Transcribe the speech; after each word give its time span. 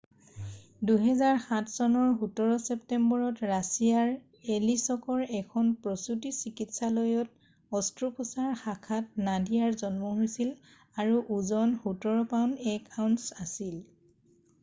2007 0.89 1.65
চনৰ 1.73 2.07
17 2.21 2.55
ছেপ্টেম্বৰত 2.67 3.49
ৰাছিয়াৰ 3.49 4.55
এলিছকৰ 4.55 5.21
এখন 5.41 5.69
প্ৰসুতী 5.83 6.31
চিকিৎসালয়ত 6.39 7.79
অস্ত্ৰোপচাৰ 7.81 8.49
শাখাত 8.63 9.23
নাডিয়াৰ 9.29 9.79
জন্ম 9.85 10.17
হৈছিল 10.17 10.51
আৰু 11.05 11.23
ওজন 11.37 11.77
17 11.89 12.17
পাউণ্ড 12.35 12.67
1 12.75 12.91
আউন্স 12.99 13.41
আছিল 13.47 13.79